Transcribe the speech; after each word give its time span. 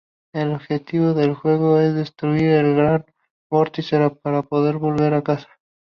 El 0.33 0.55
objetivo 0.55 1.13
del 1.13 1.35
juego 1.35 1.77
es 1.77 1.93
destruir 1.93 2.47
el 2.49 2.73
Gran 2.75 3.05
Vórtice 3.51 4.09
para 4.09 4.41
poder 4.41 4.77
volver 4.79 5.13
a 5.13 5.21
casa. 5.21 5.49